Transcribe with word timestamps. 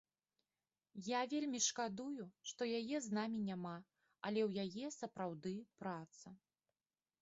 Я 1.07 1.19
вельмі 1.33 1.59
шкадую, 1.65 2.25
што 2.53 2.69
яе 2.79 2.97
з 3.09 3.13
намі 3.19 3.39
няма, 3.53 3.77
але 4.31 4.39
ў 4.49 4.67
яе 4.67 4.93
сапраўды 5.01 5.59
праца. 5.83 6.27